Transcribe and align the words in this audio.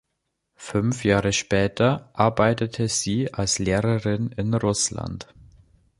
Fünf 0.57 1.03
Jahre 1.05 1.31
später 1.31 2.09
arbeitete 2.15 2.87
sie 2.87 3.31
als 3.35 3.59
Lehrerin 3.59 4.31
in 4.35 4.55
Russland. 4.55 5.27